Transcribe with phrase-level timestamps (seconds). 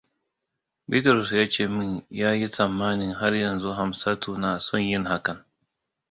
[0.89, 5.37] Bitrus ya ce min ya yi tsammanin har yanzu Hamsatu na son yin hakan.